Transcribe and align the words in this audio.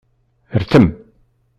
Rtem. 0.61 0.85